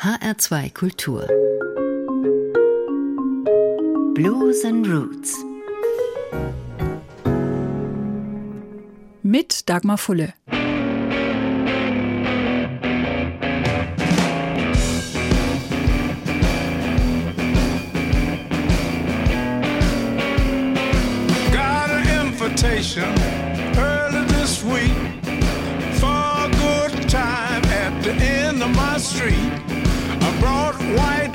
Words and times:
HR2 0.00 0.72
Kultur 0.74 1.26
Blues 4.14 4.64
and 4.64 4.86
Roots 4.86 5.34
mit 9.24 9.68
Dagmar 9.68 9.98
Fulle. 9.98 10.34
Got 21.52 21.90
an 21.90 22.26
invitation 22.26 23.02
early 23.76 24.24
this 24.26 24.62
week 24.62 24.94
for 25.98 26.06
a 26.06 26.48
good 26.52 27.08
time 27.08 27.64
at 27.64 28.00
the 28.04 28.12
end 28.12 28.62
of 28.62 28.70
my 28.76 28.96
street. 28.98 29.57
Brought 30.88 31.27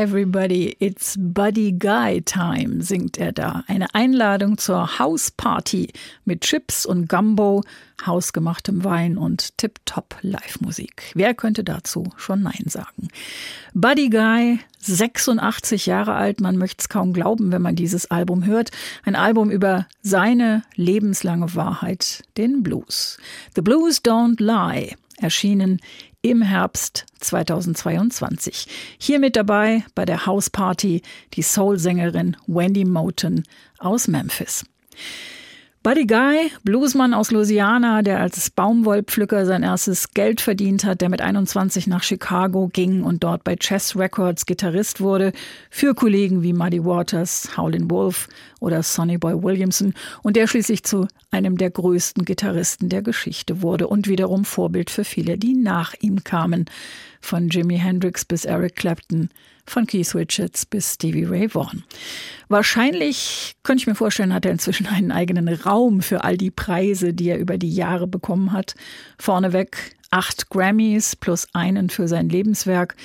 everybody, 0.00 0.74
it's 0.78 1.14
Buddy 1.18 1.72
Guy 1.72 2.22
Time, 2.22 2.82
singt 2.82 3.18
er 3.18 3.32
da. 3.32 3.64
Eine 3.66 3.94
Einladung 3.94 4.56
zur 4.56 4.98
Hausparty 4.98 5.92
mit 6.24 6.40
Chips 6.40 6.86
und 6.86 7.06
Gumbo, 7.06 7.62
hausgemachtem 8.06 8.82
Wein 8.82 9.18
und 9.18 9.58
Tip-Top 9.58 10.16
Live-Musik. 10.22 11.12
Wer 11.12 11.34
könnte 11.34 11.64
dazu 11.64 12.04
schon 12.16 12.40
Nein 12.40 12.64
sagen? 12.64 13.08
Buddy 13.74 14.08
Guy, 14.08 14.60
86 14.78 15.84
Jahre 15.84 16.14
alt, 16.14 16.40
man 16.40 16.56
möchte 16.56 16.80
es 16.80 16.88
kaum 16.88 17.12
glauben, 17.12 17.52
wenn 17.52 17.60
man 17.60 17.76
dieses 17.76 18.10
Album 18.10 18.46
hört. 18.46 18.70
Ein 19.04 19.16
Album 19.16 19.50
über 19.50 19.86
seine 20.00 20.62
lebenslange 20.76 21.54
Wahrheit, 21.54 22.22
den 22.38 22.62
Blues. 22.62 23.18
The 23.54 23.60
Blues 23.60 24.02
Don't 24.02 24.42
Lie, 24.42 24.96
erschienen 25.18 25.78
im 26.22 26.42
Herbst 26.42 27.06
2022. 27.20 28.66
Hier 28.98 29.18
mit 29.18 29.36
dabei 29.36 29.84
bei 29.94 30.04
der 30.04 30.26
Hausparty 30.26 31.02
die 31.34 31.42
Soul-Sängerin 31.42 32.36
Wendy 32.46 32.84
Moten 32.84 33.44
aus 33.78 34.08
Memphis. 34.08 34.64
Buddy 35.82 36.06
Guy, 36.06 36.52
Bluesmann 36.62 37.14
aus 37.14 37.30
Louisiana, 37.30 38.02
der 38.02 38.20
als 38.20 38.50
Baumwollpflücker 38.50 39.46
sein 39.46 39.62
erstes 39.62 40.10
Geld 40.12 40.42
verdient 40.42 40.84
hat, 40.84 41.00
der 41.00 41.08
mit 41.08 41.22
21 41.22 41.86
nach 41.86 42.02
Chicago 42.02 42.68
ging 42.70 43.02
und 43.02 43.24
dort 43.24 43.44
bei 43.44 43.56
Chess 43.56 43.96
Records 43.96 44.44
Gitarrist 44.44 45.00
wurde, 45.00 45.32
für 45.70 45.94
Kollegen 45.94 46.42
wie 46.42 46.52
Muddy 46.52 46.84
Waters, 46.84 47.56
Howlin' 47.56 47.90
Wolf 47.90 48.28
oder 48.60 48.82
Sonny 48.82 49.16
Boy 49.16 49.42
Williamson 49.42 49.94
und 50.22 50.36
der 50.36 50.46
schließlich 50.46 50.82
zu 50.82 51.08
einem 51.30 51.56
der 51.56 51.70
größten 51.70 52.26
Gitarristen 52.26 52.90
der 52.90 53.00
Geschichte 53.00 53.62
wurde 53.62 53.88
und 53.88 54.06
wiederum 54.06 54.44
Vorbild 54.44 54.90
für 54.90 55.04
viele, 55.04 55.38
die 55.38 55.54
nach 55.54 55.94
ihm 56.02 56.24
kamen, 56.24 56.66
von 57.22 57.48
Jimi 57.48 57.78
Hendrix 57.78 58.26
bis 58.26 58.44
Eric 58.44 58.76
Clapton, 58.76 59.30
von 59.70 59.86
Keith 59.86 60.14
Richards 60.14 60.66
bis 60.66 60.94
Stevie 60.94 61.24
Ray 61.24 61.48
Vaughan. 61.54 61.84
Wahrscheinlich, 62.48 63.54
könnte 63.62 63.82
ich 63.82 63.86
mir 63.86 63.94
vorstellen, 63.94 64.34
hat 64.34 64.44
er 64.44 64.52
inzwischen 64.52 64.86
einen 64.86 65.12
eigenen 65.12 65.48
Raum 65.48 66.02
für 66.02 66.24
all 66.24 66.36
die 66.36 66.50
Preise, 66.50 67.14
die 67.14 67.28
er 67.28 67.38
über 67.38 67.56
die 67.56 67.72
Jahre 67.72 68.06
bekommen 68.06 68.52
hat. 68.52 68.74
Vorneweg 69.18 69.96
acht 70.10 70.50
Grammys 70.50 71.16
plus 71.16 71.46
einen 71.52 71.88
für 71.88 72.08
sein 72.08 72.28
Lebenswerk 72.28 72.96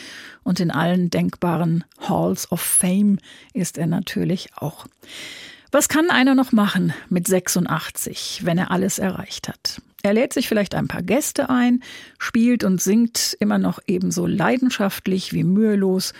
und 0.44 0.60
in 0.60 0.72
allen 0.72 1.10
denkbaren 1.10 1.84
Halls 2.00 2.51
of 2.51 2.62
Fame 2.62 3.19
ist 3.54 3.78
er 3.78 3.88
natürlich 3.88 4.50
auch. 4.56 4.88
Was 5.72 5.89
kann 5.89 6.10
einer 6.10 6.36
noch 6.36 6.51
machen 6.51 6.94
mit 7.10 7.28
86, 7.28 8.42
wenn 8.44 8.57
er 8.57 8.72
alles 8.72 8.98
erreicht 8.98 9.48
hat? 9.48 9.81
Er 10.04 10.13
lädt 10.13 10.34
sich 10.34 10.48
vielleicht 10.48 10.75
ein 10.75 10.88
paar 10.88 11.01
Gäste 11.01 11.50
ein, 11.50 11.81
spielt 12.19 12.63
und 12.63 12.81
singt 12.81 13.36
immer 13.39 13.57
noch 13.57 13.80
ebenso 13.88 14.28
leidenschaftlich 14.28 15.34
wie 15.34 15.44
mühelos 15.44 16.13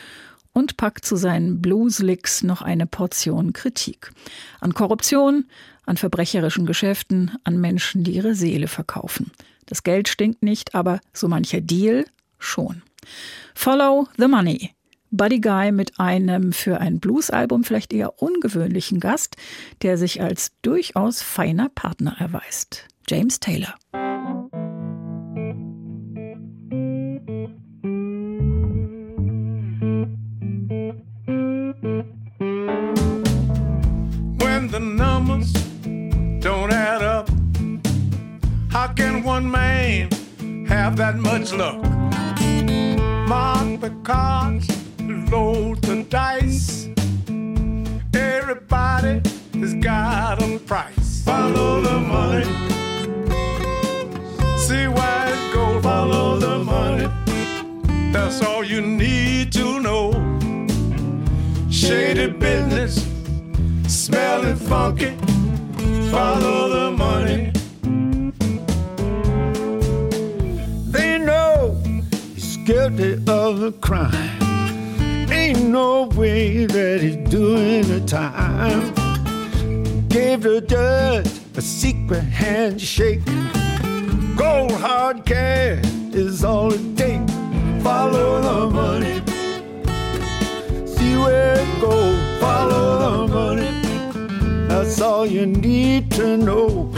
und 0.56 0.78
packt 0.78 1.06
zu 1.06 1.18
seinen 1.18 1.62
Blueslicks 1.62 2.42
noch 2.42 2.62
eine 2.62 2.88
Portion 2.88 3.52
Kritik. 3.52 4.12
An 4.62 4.74
Korruption, 4.74 5.46
an 5.86 5.98
verbrecherischen 5.98 6.66
Geschäften, 6.66 7.32
an 7.44 7.60
Menschen, 7.60 8.06
die 8.06 8.14
ihre 8.14 8.36
Seele 8.36 8.68
verkaufen. 8.68 9.32
Das 9.66 9.84
Geld 9.84 10.08
stinkt 10.08 10.44
nicht, 10.44 10.74
aber 10.74 11.02
so 11.12 11.28
mancher 11.28 11.60
Deal 11.60 12.06
schon. 12.40 12.84
Follow 13.54 14.08
the 14.18 14.28
Money. 14.28 14.72
Buddy 15.12 15.42
Guy 15.42 15.74
mit 15.74 16.00
einem 16.00 16.54
für 16.54 16.80
ein 16.80 17.00
Bluesalbum 17.00 17.66
vielleicht 17.66 17.92
eher 17.92 18.22
ungewöhnlichen 18.22 19.02
Gast, 19.02 19.36
der 19.82 19.98
sich 19.98 20.22
als 20.22 20.54
durchaus 20.62 21.22
feiner 21.22 21.70
Partner 21.70 22.16
erweist. 22.18 22.86
James 23.08 23.40
Taylor. 23.42 23.76
Have 40.86 40.98
that 40.98 41.18
much 41.18 41.52
luck? 41.52 41.82
Mark 43.28 43.82
the 43.82 43.92
cards, 44.04 44.68
load 45.32 45.82
the 45.82 46.04
dice. 46.04 46.90
Everybody 48.14 49.20
has 49.60 49.74
got 49.82 50.44
a 50.44 50.60
price. 50.60 51.24
Follow 51.24 51.82
the 51.82 52.00
money. 52.00 52.46
See 54.66 54.88
where 54.98 55.28
it 55.34 55.54
goes. 55.56 55.82
Follow 55.82 56.38
the 56.38 56.60
money. 56.60 57.08
That's 58.14 58.44
all 58.44 58.64
you 58.64 58.82
need 58.82 59.52
to 59.54 59.80
know. 59.80 60.06
Shady 61.72 62.28
business, 62.28 62.94
smelling 63.88 64.56
funky. 64.56 65.16
Follow 66.12 66.70
the 66.70 66.92
money. 66.92 67.55
Guilty 72.90 73.14
of 73.32 73.64
a 73.64 73.72
crime. 73.72 75.32
Ain't 75.32 75.70
no 75.70 76.04
way 76.16 76.66
that 76.66 77.02
he's 77.02 77.16
doing 77.30 77.84
the 77.88 78.02
time. 78.06 78.94
Gave 80.08 80.44
the 80.44 80.62
judge 80.62 81.28
a 81.56 81.62
secret 81.62 82.22
handshake. 82.22 83.26
Gold 84.36 84.72
hard 84.72 85.26
cash 85.26 85.84
is 86.14 86.44
all 86.44 86.72
it 86.74 86.98
takes. 86.98 87.34
Follow 87.84 88.42
the 88.42 88.70
money. 88.70 89.16
See 90.86 91.18
where 91.18 91.58
it 91.58 91.82
goes. 91.82 92.40
Follow 92.40 93.28
the 93.28 93.34
money. 93.34 94.68
That's 94.68 95.02
all 95.02 95.26
you 95.26 95.46
need 95.48 96.12
to 96.12 96.38
know. 96.38 96.94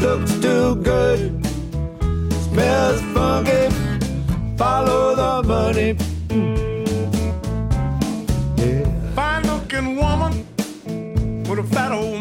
Looks 0.00 0.32
too 0.40 0.76
good 0.76 1.44
smells 2.54 3.00
funky. 3.14 3.83
Follow 4.56 5.16
the 5.16 5.48
money. 5.48 5.96
Yeah. 8.56 9.14
Fine 9.14 9.46
looking 9.46 9.96
woman 9.96 10.46
with 11.48 11.58
a 11.58 11.64
fat 11.72 11.90
old 11.92 12.13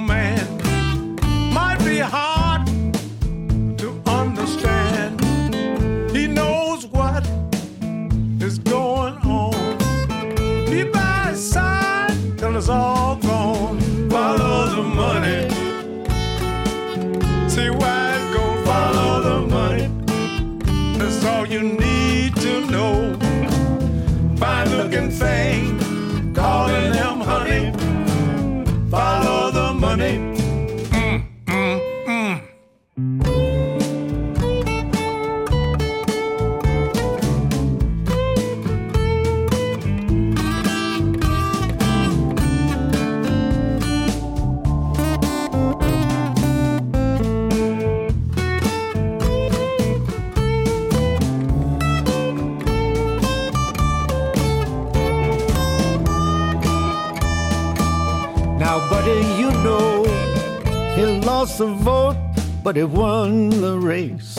vote, 61.73 62.17
but 62.63 62.75
he 62.75 62.83
won 62.83 63.49
the 63.49 63.77
race. 63.77 64.35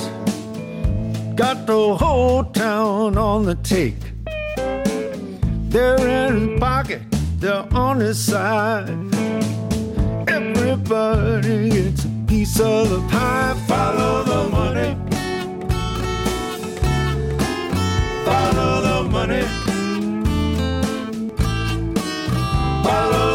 Got 1.34 1.66
the 1.66 1.96
whole 1.96 2.44
town 2.44 3.18
on 3.18 3.44
the 3.44 3.56
take. 3.56 3.96
They're 5.68 6.28
in 6.28 6.50
his 6.50 6.60
pocket, 6.60 7.02
they're 7.38 7.66
on 7.72 8.00
his 8.00 8.24
side. 8.24 8.88
Everybody 10.28 11.70
gets 11.70 12.04
a 12.04 12.08
piece 12.26 12.60
of 12.60 12.90
the 12.90 13.00
pie. 13.08 13.54
Follow 13.66 14.22
the 14.24 14.48
money. 14.50 14.96
Follow 18.24 18.80
the 18.82 19.10
money. 19.10 19.42
Follow 22.84 23.33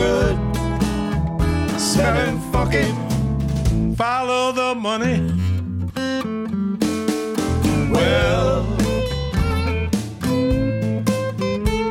good, 0.00 0.36
smelling 1.78 2.40
funky, 2.52 2.88
follow 3.96 4.50
the 4.50 4.74
money. 4.74 5.18
Well, 7.92 8.64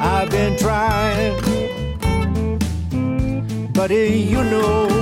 I've 0.02 0.30
been 0.32 0.58
trying, 0.58 1.36
buddy, 3.74 4.08
you 4.32 4.44
know. 4.44 4.99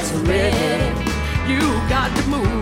Gets 0.00 0.12
ready, 0.26 1.10
you 1.46 1.60
got 1.90 2.16
to 2.16 2.26
move. 2.28 2.59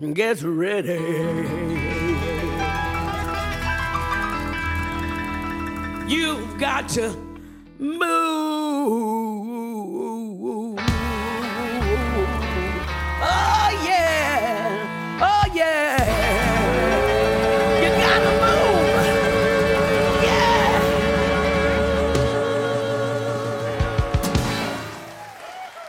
Gets 0.00 0.42
ready. 0.44 0.94
You've 6.06 6.58
got 6.58 6.88
to 6.90 7.16
move. 7.78 8.08
Oh, 13.20 13.70
yeah. 13.84 15.20
Oh, 15.20 15.54
yeah. 15.54 16.04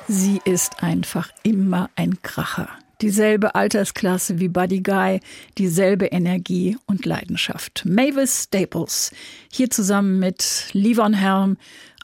Sie 0.08 0.42
ist 0.44 0.82
einfach 0.82 1.30
immer 1.44 1.92
ein 1.96 2.20
Kracher. 2.24 2.70
Dieselbe 3.02 3.56
Altersklasse 3.56 4.40
wie 4.40 4.50
Buddy 4.50 4.82
Guy, 4.82 5.22
dieselbe 5.58 6.08
Energie 6.08 6.78
und 6.86 7.06
Leidenschaft. 7.06 7.84
Mavis 7.86 8.44
Staples, 8.44 9.12
hier 9.50 9.70
zusammen 9.70 10.20
mit 10.20 10.68
Livon 10.74 11.14
Helm 11.14 11.56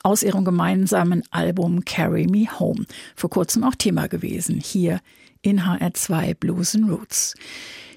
aus 0.03 0.23
ihrem 0.23 0.45
gemeinsamen 0.45 1.23
Album 1.31 1.83
Carry 1.83 2.27
Me 2.27 2.47
Home. 2.59 2.85
Vor 3.15 3.29
kurzem 3.29 3.65
auch 3.65 3.75
Thema 3.75 4.07
gewesen, 4.07 4.61
hier 4.63 5.01
in 5.41 5.63
HR2 5.63 6.33
Blues 6.35 6.75
and 6.75 6.89
Roots. 6.89 7.35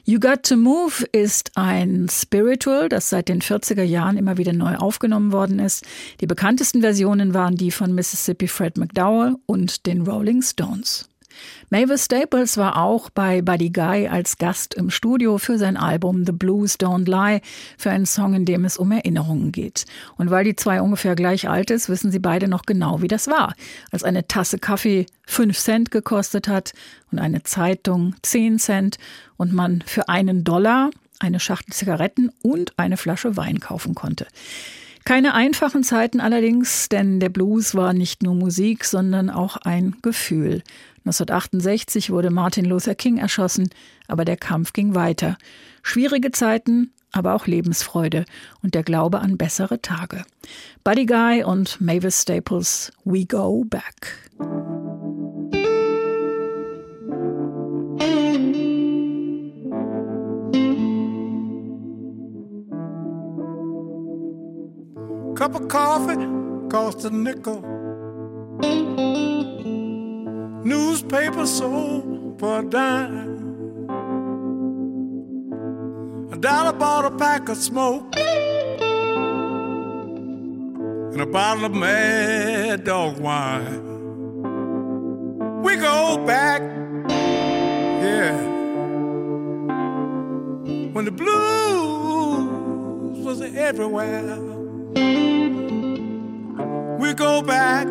You 0.05 0.19
Got 0.19 0.43
to 0.45 0.57
Move 0.57 1.05
ist 1.12 1.52
ein 1.55 2.09
Spiritual, 2.11 2.88
das 2.88 3.11
seit 3.11 3.28
den 3.28 3.43
40er 3.43 3.83
Jahren 3.83 4.17
immer 4.17 4.38
wieder 4.38 4.55
neu 4.55 4.75
aufgenommen 4.75 5.31
worden 5.31 5.61
ist. 5.61 5.85
Die 6.21 6.26
bekanntesten 6.26 6.81
Versionen 6.81 7.33
waren 7.33 7.57
die 7.57 7.71
von 7.71 7.95
Mississippi 7.95 8.49
Fred 8.49 8.76
McDowell 8.76 9.37
und 9.47 9.87
den 9.87 10.02
Rolling 10.02 10.43
Stones. 10.43 11.08
Mavis 11.71 12.07
Staples 12.07 12.57
war 12.57 12.83
auch 12.83 13.11
bei 13.11 13.42
Buddy 13.42 13.71
Guy 13.71 14.09
als 14.09 14.38
Gast 14.38 14.75
im 14.75 14.90
Studio 14.90 15.38
für 15.38 15.59
sein 15.59 15.76
Album 15.76 16.25
The 16.25 16.33
Blues 16.33 16.78
Don't 16.78 17.09
Lie, 17.09 17.40
für 17.76 17.90
einen 17.90 18.07
Song, 18.07 18.35
in 18.35 18.45
dem 18.45 18.64
es 18.64 18.78
um 18.78 18.92
Erinnerungen 18.92 19.52
geht. 19.52 19.85
Und 20.16 20.30
weil 20.30 20.45
die 20.45 20.57
zwei 20.57 20.80
ungefähr 20.80 21.14
gleich 21.14 21.49
alt 21.49 21.71
ist, 21.71 21.88
wissen 21.88 22.11
sie 22.11 22.18
beide 22.18 22.49
noch 22.49 22.62
genau, 22.62 23.02
wie 23.02 23.09
das 23.09 23.26
war, 23.26 23.54
als 23.90 24.04
eine 24.04 24.26
Tasse 24.26 24.59
Kaffee 24.59 25.07
fünf 25.26 25.59
Cent 25.59 25.90
gekostet 25.90 26.49
hat 26.49 26.73
und 27.12 27.18
eine 27.18 27.42
Zeitung 27.42 28.14
zehn 28.23 28.59
Cent 28.59 28.97
und 29.37 29.52
man 29.52 29.83
für 29.87 30.09
einen 30.09 30.45
Dollar 30.45 30.90
eine 31.18 31.40
Schachtel 31.40 31.75
Zigaretten 31.75 32.30
und 32.42 32.78
eine 32.78 32.97
Flasche 32.97 33.37
Wein 33.37 33.61
kaufen 33.61 33.95
konnte. 33.95 34.26
Keine 35.04 35.33
einfachen 35.33 35.85
Zeiten 35.85 36.21
allerdings, 36.21 36.88
denn 36.90 37.18
der 37.18 37.30
Blues 37.30 37.75
war 37.75 37.95
nicht 37.95 38.23
nur 38.23 38.35
Musik, 38.35 38.85
sondern 38.85 39.30
auch 39.30 39.57
ein 39.57 39.97
Gefühl. 40.02 40.62
1968 41.09 42.11
wurde 42.11 42.29
Martin 42.29 42.67
Luther 42.67 42.95
King 42.95 43.17
erschossen, 43.17 43.71
aber 44.09 44.27
der 44.27 44.37
Kampf 44.37 44.75
ging 44.75 44.95
weiter. 44.95 45.38
Schwierige 45.83 46.33
Zeiten, 46.33 46.93
aber 47.12 47.35
auch 47.35 47.47
Lebensfreude 47.47 48.27
und 48.62 48.75
der 48.75 48.83
Glaube 48.83 49.21
an 49.21 49.38
bessere 49.38 49.81
Tage. 49.81 50.25
Buddy 50.85 51.07
Guy 51.07 51.45
und 51.45 51.81
Mavis 51.81 52.21
Staples, 52.21 52.93
We 53.05 53.25
Go 53.25 53.65
Back. 53.65 54.19
Cup 65.35 65.55
of 65.55 65.69
coffee 65.69 66.69
cost 66.69 67.07
a 67.07 67.11
nickel. 67.11 67.77
Newspaper 70.68 71.46
sold 71.46 72.38
for 72.38 72.58
a 72.58 72.62
dime. 72.62 73.88
A 76.30 76.37
dollar 76.37 76.75
bought 76.75 77.06
a 77.06 77.10
pack 77.10 77.48
of 77.48 77.56
smoke 77.56 78.14
and 81.12 81.22
a 81.22 81.26
bottle 81.26 81.64
of 81.64 81.75
mad 81.75 82.84
dog 82.84 83.18
wine. 83.18 83.82
We 85.62 85.76
go 85.76 86.22
back, 86.26 86.60
yeah, 88.04 88.37
when 90.92 91.06
the 91.06 91.10
blues 91.10 91.34
was 93.25 93.40
everywhere. 93.40 94.37
We 96.98 97.14
go 97.14 97.40
back, 97.40 97.87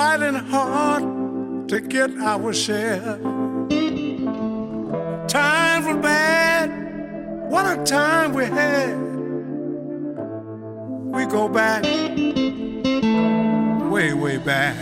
fighting 0.00 0.40
hard 0.54 1.68
to 1.68 1.78
get 1.78 2.10
our 2.20 2.54
share. 2.54 3.18
Times 5.28 5.86
were 5.86 6.00
bad, 6.00 6.68
what 7.50 7.66
a 7.66 7.76
time 7.84 8.32
we 8.32 8.46
had. 8.46 8.96
We 11.16 11.26
go 11.26 11.50
back, 11.50 11.82
way, 13.92 14.14
way 14.14 14.38
back. 14.38 14.76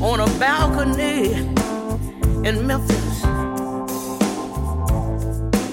on 0.00 0.20
a 0.20 0.30
balcony 0.38 1.32
in 2.48 2.54
Memphis. 2.68 3.16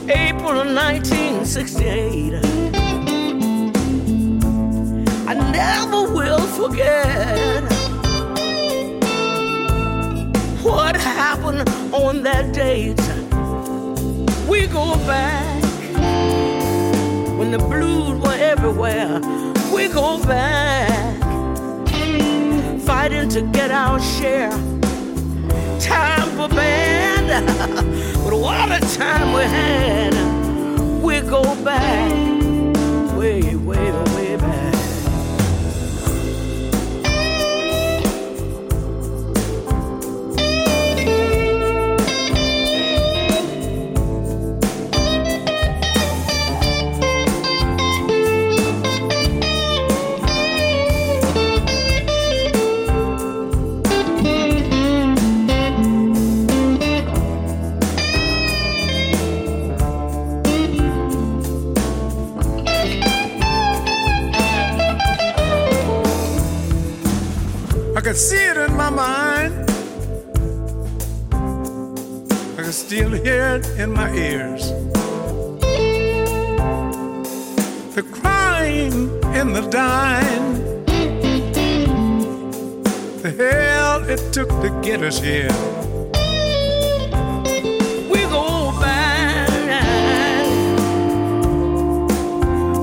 April 0.10 0.56
of 0.64 0.68
1968. 0.68 2.34
I 5.32 5.34
never 5.60 6.02
will 6.18 6.46
forget 6.60 7.71
what 10.64 10.96
happened 10.96 11.68
on 11.94 12.24
that 12.24 12.54
date. 12.54 13.00
We 14.48 14.68
go 14.68 14.96
back 15.08 15.64
when 17.38 17.52
the 17.52 17.58
blues 17.58 18.20
were 18.22 18.38
everywhere. 18.40 19.20
We 19.74 19.88
go 19.88 20.24
back 20.24 21.22
fighting 22.82 23.30
to 23.30 23.42
get 23.42 23.72
our 23.72 24.00
share. 24.00 24.52
Time 25.80 26.30
for 26.38 26.48
band, 26.48 27.48
but 28.24 28.34
what 28.38 28.72
a 28.72 28.80
time 28.98 29.34
we 29.34 29.44
had. 29.44 30.14
We 31.02 31.22
go 31.22 31.44
back, 31.64 32.12
way, 33.18 33.56
way, 33.56 33.92
way 34.16 34.36
back. 34.36 34.71
Get 84.92 85.04
us 85.04 85.20
here. 85.20 85.48
We 88.10 88.20
go 88.24 88.74
back 88.82 89.48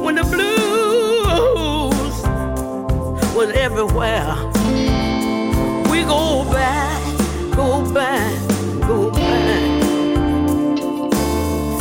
when 0.02 0.14
the 0.14 0.22
blues 0.22 0.54
was 3.36 3.50
everywhere. 3.50 4.34
We 5.90 6.04
go 6.04 6.44
back, 6.50 7.02
go 7.54 7.92
back, 7.92 8.32
go 8.86 9.10
back, 9.10 9.82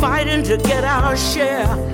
fighting 0.02 0.44
to 0.44 0.58
get 0.58 0.84
our 0.84 1.16
share. 1.16 1.87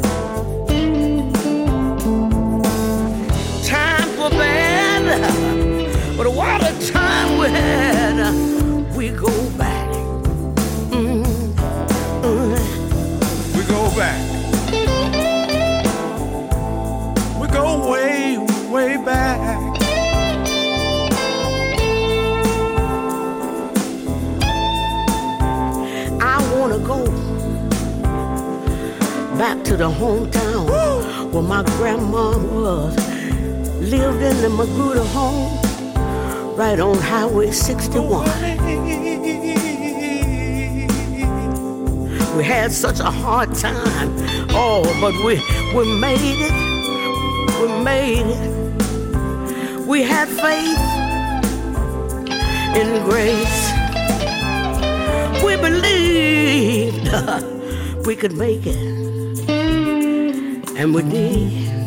when 7.43 8.95
we 8.95 9.09
go 9.09 9.31
back. 9.57 9.89
Mm 10.91 11.05
-hmm. 11.05 11.25
We 13.55 13.63
go 13.75 13.81
back. 13.99 14.21
We 17.39 17.47
go 17.47 17.91
way, 17.91 18.39
way 18.71 18.97
back. 19.05 19.39
I 26.21 26.35
wanna 26.53 26.79
go 26.91 26.99
back 29.37 29.57
to 29.63 29.77
the 29.77 29.89
hometown 29.99 30.65
Woo! 30.71 31.31
where 31.31 31.47
my 31.53 31.63
grandma 31.77 32.25
was. 32.55 32.95
Lived 33.91 34.21
in 34.29 34.35
the 34.41 34.49
Magruder 34.49 35.07
home 35.15 35.72
right 36.55 36.79
on 36.79 36.97
Highway 36.97 37.51
61. 37.51 38.25
We 42.37 42.43
had 42.43 42.71
such 42.71 42.99
a 42.99 43.09
hard 43.09 43.55
time, 43.55 44.15
oh, 44.51 44.83
but 45.01 45.13
we, 45.23 45.41
we 45.75 45.99
made 45.99 46.19
it. 46.21 46.53
We 47.61 47.83
made 47.83 48.25
it. 48.27 49.87
We 49.87 50.03
had 50.03 50.27
faith 50.27 50.79
in 52.75 53.03
grace. 53.03 53.71
We 55.43 55.55
believed 55.57 57.07
we 58.05 58.15
could 58.15 58.33
make 58.33 58.65
it, 58.65 58.77
and 60.77 60.93
we 60.93 61.01
did. 61.03 61.82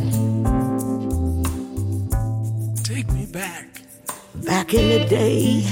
Back 4.66 4.74
in 4.74 4.88
the 4.88 5.04
day, 5.06 5.62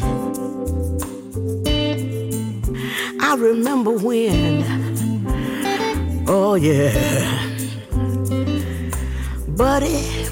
I 3.20 3.34
remember 3.34 3.90
when, 3.90 4.62
oh 6.28 6.54
yeah. 6.54 6.92
Buddy, 9.48 10.28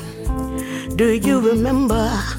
do 0.95 1.11
you 1.11 1.41
remember? 1.41 2.32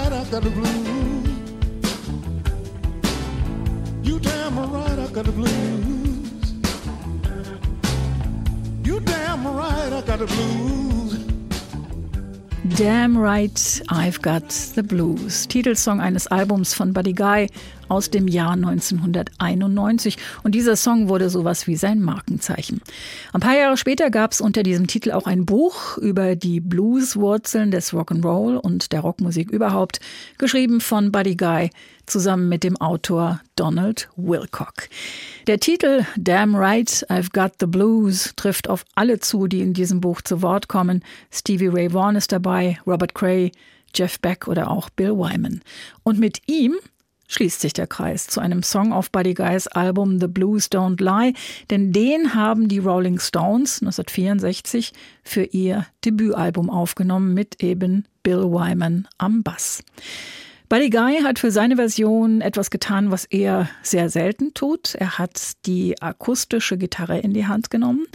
right 0.00 0.12
I 0.12 0.24
got 0.30 0.42
the 0.42 0.50
blues. 0.50 1.28
You 4.02 4.18
damn 4.20 4.58
right 4.72 4.98
I 4.98 5.06
got 5.12 5.24
the 5.26 5.32
blues. 5.32 6.52
You 8.84 9.00
damn 9.00 9.46
right 9.46 9.92
I 9.92 10.00
got 10.02 10.18
the 10.18 10.26
blues. 10.26 10.90
Damn 12.76 13.16
Right 13.16 13.82
I've 13.88 14.22
Got 14.22 14.48
the 14.74 14.82
Blues, 14.82 15.46
Titelsong 15.46 16.00
eines 16.00 16.26
Albums 16.30 16.72
von 16.72 16.92
Buddy 16.92 17.12
Guy 17.12 17.48
aus 17.90 18.10
dem 18.10 18.28
Jahr 18.28 18.52
1991. 18.52 20.16
Und 20.42 20.54
dieser 20.54 20.76
Song 20.76 21.08
wurde 21.08 21.28
sowas 21.28 21.66
wie 21.66 21.76
sein 21.76 22.00
Markenzeichen. 22.00 22.80
Ein 23.32 23.40
paar 23.40 23.56
Jahre 23.56 23.76
später 23.76 24.10
gab 24.10 24.32
es 24.32 24.40
unter 24.40 24.62
diesem 24.62 24.86
Titel 24.86 25.12
auch 25.12 25.26
ein 25.26 25.44
Buch 25.44 25.98
über 25.98 26.36
die 26.36 26.60
Blueswurzeln 26.60 27.70
des 27.70 27.92
Rock'n'Roll 27.92 28.56
und 28.56 28.92
der 28.92 29.00
Rockmusik 29.00 29.50
überhaupt, 29.50 30.00
geschrieben 30.38 30.80
von 30.80 31.12
Buddy 31.12 31.36
Guy 31.36 31.70
zusammen 32.06 32.48
mit 32.48 32.64
dem 32.64 32.76
Autor 32.76 33.40
Donald 33.56 34.08
Wilcock. 34.16 34.88
Der 35.46 35.60
Titel 35.60 36.04
Damn 36.16 36.54
Right, 36.54 37.06
I've 37.08 37.32
Got 37.32 37.54
the 37.60 37.66
Blues 37.66 38.32
trifft 38.36 38.68
auf 38.68 38.84
alle 38.94 39.20
zu, 39.20 39.46
die 39.46 39.60
in 39.60 39.74
diesem 39.74 40.00
Buch 40.00 40.20
zu 40.22 40.42
Wort 40.42 40.68
kommen. 40.68 41.02
Stevie 41.30 41.68
Ray 41.68 41.92
Vaughan 41.92 42.16
ist 42.16 42.32
dabei, 42.32 42.78
Robert 42.86 43.14
Cray, 43.14 43.52
Jeff 43.94 44.20
Beck 44.20 44.48
oder 44.48 44.70
auch 44.70 44.90
Bill 44.90 45.12
Wyman. 45.12 45.62
Und 46.02 46.18
mit 46.18 46.42
ihm 46.46 46.76
schließt 47.30 47.60
sich 47.60 47.72
der 47.72 47.86
Kreis 47.86 48.26
zu 48.26 48.40
einem 48.40 48.62
Song 48.62 48.92
auf 48.92 49.10
Buddy 49.10 49.34
Guys 49.34 49.68
Album 49.68 50.20
The 50.20 50.26
Blues 50.26 50.70
Don't 50.70 51.02
Lie, 51.02 51.32
denn 51.70 51.92
den 51.92 52.34
haben 52.34 52.68
die 52.68 52.78
Rolling 52.78 53.18
Stones 53.20 53.80
1964 53.80 54.92
für 55.22 55.44
ihr 55.44 55.86
Debütalbum 56.04 56.68
aufgenommen 56.68 57.32
mit 57.32 57.62
eben 57.62 58.04
Bill 58.22 58.50
Wyman 58.50 59.06
am 59.16 59.42
Bass. 59.42 59.82
Buddy 60.68 60.90
Guy 60.90 61.22
hat 61.22 61.38
für 61.38 61.50
seine 61.50 61.76
Version 61.76 62.40
etwas 62.40 62.70
getan, 62.70 63.10
was 63.10 63.24
er 63.24 63.68
sehr 63.82 64.10
selten 64.10 64.52
tut. 64.54 64.94
Er 64.96 65.18
hat 65.18 65.52
die 65.66 66.00
akustische 66.02 66.78
Gitarre 66.78 67.18
in 67.18 67.32
die 67.32 67.46
Hand 67.46 67.70
genommen, 67.70 68.06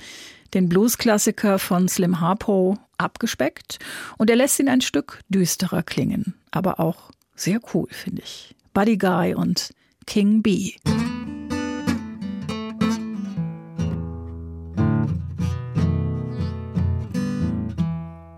den 0.53 0.69
Bluesklassiker 0.69 1.57
von 1.57 1.87
Slim 1.87 2.19
Harpo 2.19 2.77
abgespeckt 2.97 3.79
und 4.17 4.29
er 4.29 4.35
lässt 4.35 4.59
ihn 4.59 4.69
ein 4.69 4.81
Stück 4.81 5.21
düsterer 5.29 5.83
klingen, 5.83 6.33
aber 6.51 6.79
auch 6.79 7.11
sehr 7.35 7.59
cool, 7.73 7.87
finde 7.91 8.21
ich. 8.21 8.54
Buddy 8.75 8.97
Guy 8.97 9.33
und 9.33 9.71
King 10.05 10.41
Bee. 10.41 10.75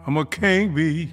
I'm 0.06 0.16
a 0.16 0.26
king 0.26 0.76
bee. 0.76 1.12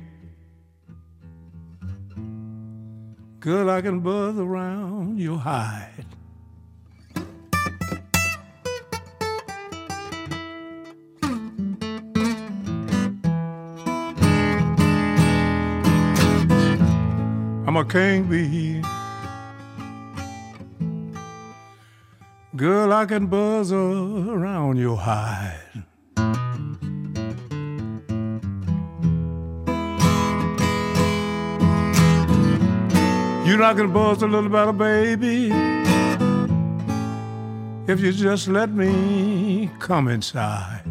Girl, 3.40 3.70
I 3.70 3.80
can 3.80 4.00
buzz 4.00 4.38
around 4.38 5.18
your 5.18 5.38
hide. 5.38 6.04
I'm 17.66 17.76
a 17.78 17.84
king 17.86 18.24
bee. 18.24 18.82
Girl, 22.56 22.92
I 22.92 23.04
can 23.04 23.26
buzz 23.26 23.72
around 23.72 24.76
your 24.76 24.96
hide. 24.96 25.58
You're 33.44 33.58
not 33.58 33.76
gonna 33.76 33.88
buzz 33.88 34.22
a 34.22 34.28
little 34.28 34.48
better, 34.48 34.72
baby, 34.72 35.50
if 37.88 37.98
you 37.98 38.12
just 38.12 38.46
let 38.46 38.70
me 38.70 39.68
come 39.80 40.06
inside. 40.06 40.82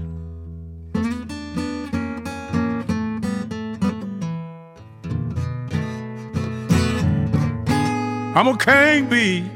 I'm 8.36 8.48
a 8.50 8.58
king 8.58 9.08
bee. 9.08 9.53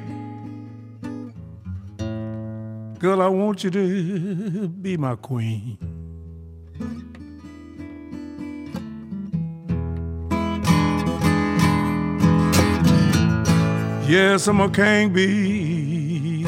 Girl, 2.99 3.21
I 3.21 3.27
want 3.27 3.63
you 3.63 3.69
to 3.69 4.67
be 4.69 4.97
my 4.97 5.15
queen. 5.15 5.77
Yes, 14.07 14.47
I'm 14.47 14.61
a 14.61 14.69
king 14.69 15.13
bee. 15.13 16.43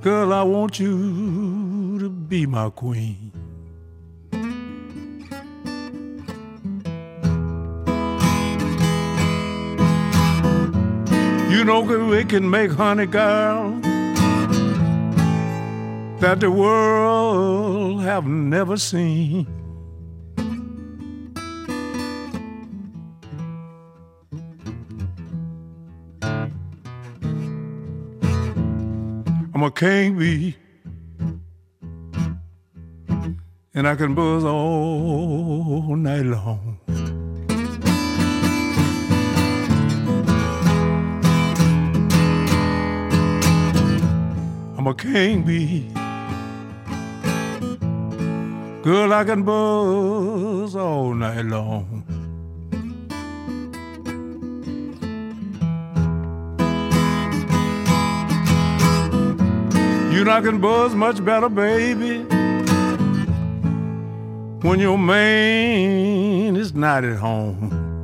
Girl, 0.00 0.32
I 0.32 0.42
want 0.44 0.80
you 0.80 1.98
to 1.98 2.08
be 2.08 2.46
my 2.46 2.70
queen. 2.70 3.32
You 11.50 11.64
know 11.64 11.80
we 11.82 12.24
can 12.24 12.48
make 12.48 12.70
honey, 12.70 13.04
girl, 13.04 13.78
that 16.20 16.38
the 16.38 16.50
world 16.50 18.02
have 18.02 18.26
never 18.26 18.76
seen. 18.76 19.46
I'm 29.54 29.62
a 29.62 29.70
king 29.70 30.18
bee. 30.18 30.56
And 33.72 33.88
I 33.88 33.94
can 33.94 34.14
buzz 34.14 34.44
all 34.44 35.96
night 35.96 36.26
long. 36.26 36.78
I'm 44.76 44.86
a 44.86 44.94
king 44.94 45.44
bee. 45.44 45.99
Girl, 48.82 49.12
I 49.12 49.24
can 49.24 49.42
buzz 49.42 50.74
all 50.74 51.12
night 51.12 51.44
long. 51.44 52.02
You 60.10 60.24
not 60.24 60.44
can 60.44 60.62
buzz 60.62 60.94
much 60.94 61.22
better, 61.22 61.50
baby, 61.50 62.22
when 64.62 64.80
your 64.80 64.96
man 64.96 66.56
is 66.56 66.72
not 66.72 67.04
at 67.04 67.18
home. 67.18 67.99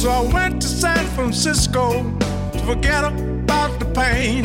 So 0.00 0.08
I 0.08 0.22
went 0.32 0.62
to 0.62 0.66
San 0.66 1.04
Francisco 1.08 2.02
to 2.52 2.58
forget 2.60 3.04
about 3.04 3.78
the 3.78 3.84
pain. 3.84 4.44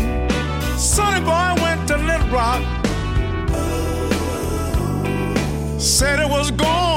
Sonny 0.78 1.22
boy 1.22 1.64
went 1.64 1.88
to 1.88 1.96
Little 1.96 2.28
Rock, 2.28 2.62
said 5.80 6.20
it 6.20 6.30
was 6.30 6.52
going 6.52 6.95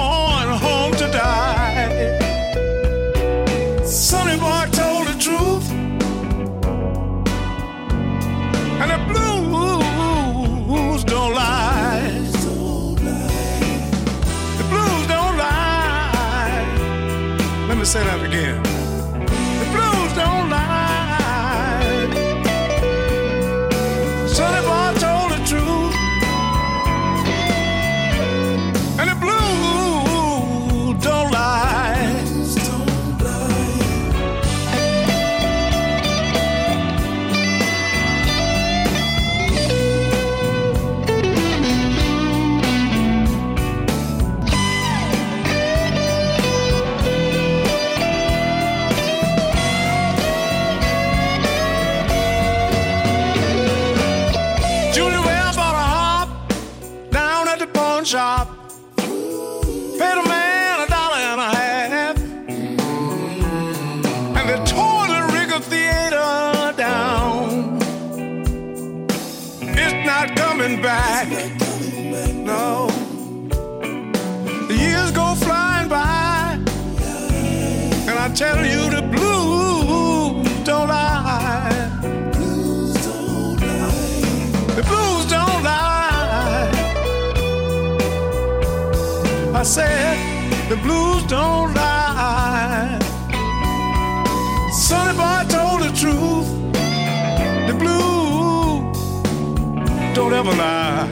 don't 100.38 100.46
ever 100.46 100.56
lie. 100.56 101.08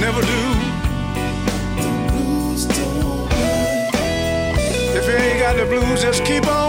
Never 0.00 0.20
do. 0.20 0.28
If 4.96 5.06
you 5.06 5.12
ain't 5.12 5.40
got 5.40 5.56
the 5.56 5.66
blues, 5.66 6.02
just 6.02 6.24
keep 6.24 6.46
on 6.46 6.63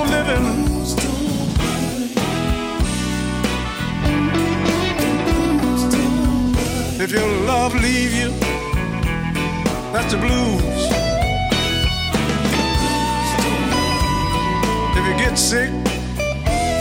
If 7.07 7.11
your 7.11 7.27
love 7.45 7.75
leave 7.75 8.15
you, 8.15 8.31
that's 9.93 10.11
the 10.11 10.17
blues. 10.17 10.89
If 14.97 15.05
you 15.05 15.15
get 15.15 15.37
sick, 15.37 15.69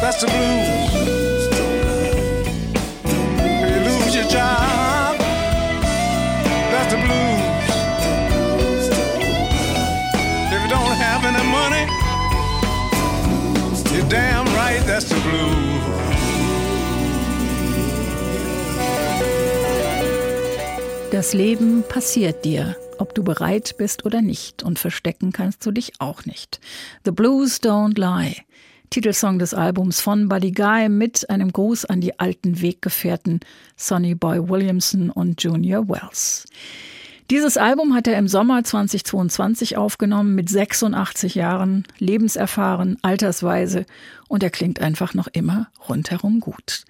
that's 0.01 0.23
the 0.23 0.29
blues. 0.29 1.49
If 3.05 3.69
you 3.69 3.81
lose 3.85 4.15
your 4.15 4.29
job, 4.29 5.19
that's 6.73 6.95
the 6.95 7.01
blues. 7.05 7.69
If 10.55 10.63
you 10.63 10.69
don't 10.71 10.97
have 11.05 11.23
any 11.27 11.45
money, 11.53 11.85
you're 13.95 14.09
damn 14.09 14.47
right, 14.57 14.83
that's 14.87 15.05
the 15.05 15.21
blues. 15.21 16.24
Das 21.15 21.33
Leben 21.33 21.85
passiert 21.89 22.45
dir, 22.45 22.77
ob 22.99 23.15
du 23.15 23.23
bereit 23.23 23.77
bist 23.79 24.05
oder 24.05 24.21
nicht, 24.21 24.65
und 24.65 24.81
verstecken 24.81 25.31
kannst 25.31 25.65
du 25.65 25.71
dich 25.71 25.93
auch 26.01 26.25
nicht. 26.25 26.59
The 27.05 27.13
Blues 27.13 27.63
Don't 27.63 28.01
Lie. 28.01 28.35
Titelsong 28.91 29.39
des 29.39 29.55
Albums 29.55 30.01
von 30.01 30.29
Buddy 30.29 30.51
Guy 30.51 30.89
mit 30.89 31.31
einem 31.31 31.53
Gruß 31.53 31.85
an 31.85 32.01
die 32.01 32.19
alten 32.19 32.61
Weggefährten 32.61 33.39
Sonny 33.77 34.17
Boy 34.17 34.49
Williamson 34.49 35.09
und 35.09 35.41
Junior 35.41 35.89
Wells. 35.89 36.47
Dieses 37.31 37.57
Album 37.57 37.95
hat 37.95 38.07
er 38.07 38.19
im 38.19 38.29
Sommer 38.29 38.63
2022 38.63 39.79
aufgenommen 39.79 40.35
mit 40.35 40.51
86 40.51 41.35
Jahren, 41.35 41.85
lebenserfahren, 41.99 42.99
altersweise 43.01 43.87
und 44.29 44.43
er 44.43 44.51
klingt 44.51 44.83
einfach 44.83 45.15
noch 45.15 45.29
immer 45.29 45.69
rundherum 45.89 46.41
gut. 46.41 46.85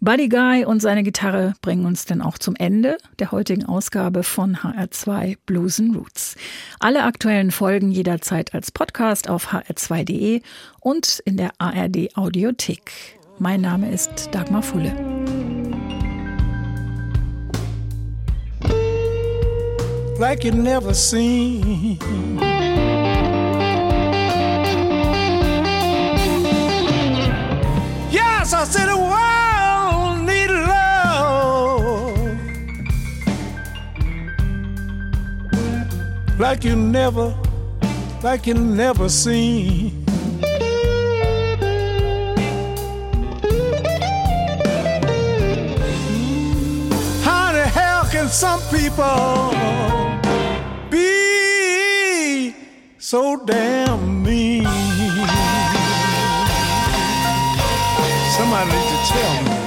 Buddy 0.00 0.28
Guy 0.28 0.66
und 0.66 0.80
seine 0.80 1.02
Gitarre 1.02 1.54
bringen 1.62 1.86
uns 1.86 2.04
dann 2.04 2.20
auch 2.20 2.36
zum 2.36 2.54
Ende 2.54 2.98
der 3.18 3.32
heutigen 3.32 3.64
Ausgabe 3.64 4.24
von 4.24 4.56
HR2 4.56 5.38
Blues 5.46 5.80
and 5.80 5.96
Roots. 5.96 6.36
Alle 6.80 7.04
aktuellen 7.04 7.50
Folgen 7.50 7.90
jederzeit 7.90 8.52
als 8.52 8.70
Podcast 8.70 9.30
auf 9.30 9.54
hr2.de 9.54 10.42
und 10.80 11.22
in 11.24 11.38
der 11.38 11.52
ARD 11.56 12.14
Audiothek. 12.14 13.18
Mein 13.38 13.62
Name 13.62 13.90
ist 13.90 14.28
Dagmar 14.32 14.62
Fulle. 14.62 15.17
Like 20.18 20.42
you 20.42 20.50
never 20.50 20.92
seen. 20.94 21.96
Yes, 28.10 28.52
I 28.52 28.64
said 28.64 28.88
oh, 28.88 28.96
the 28.96 28.98
world 29.12 30.26
need 30.26 30.50
love 30.50 30.98
like 36.38 36.64
you 36.64 36.74
never, 36.74 37.32
like 38.22 38.46
you 38.48 38.54
never 38.54 39.08
seen. 39.08 40.04
How 47.22 47.52
the 47.52 47.64
hell 47.72 48.04
can 48.10 48.28
some 48.28 48.60
people 48.70 50.07
so 53.10 53.36
damn 53.36 54.22
mean? 54.22 54.64
Somebody 58.36 58.70
need 58.70 58.88
to 58.90 58.98
tell 59.08 59.44
me. 59.44 59.57